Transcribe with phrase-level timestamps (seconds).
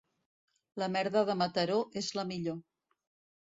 [0.83, 2.59] La merda de Mataró és la millor.